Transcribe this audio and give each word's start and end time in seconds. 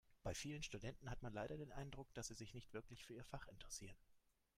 Bei 0.23 0.33
vielen 0.33 0.63
Studenten 0.63 1.11
hat 1.11 1.21
man 1.21 1.31
leider 1.31 1.57
den 1.57 1.71
Eindruck, 1.71 2.11
dass 2.15 2.25
sie 2.29 2.33
sich 2.33 2.55
nicht 2.55 2.73
wirklich 2.73 3.05
für 3.05 3.13
ihr 3.13 3.23
Fach 3.23 3.47
interessieren. 3.49 3.93